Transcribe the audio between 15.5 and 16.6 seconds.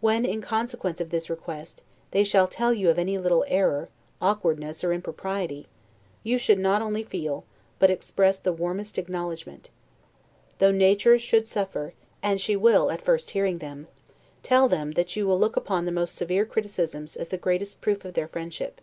upon the most severe